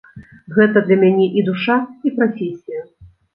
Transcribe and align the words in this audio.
Гэта 0.55 0.81
для 0.87 0.97
мяне 1.03 1.27
і 1.41 1.43
душа, 1.49 1.77
і 2.09 2.15
прафесія. 2.17 2.81